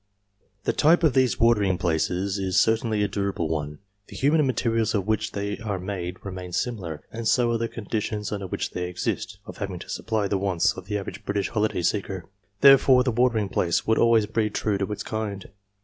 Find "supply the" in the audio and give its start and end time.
9.89-10.39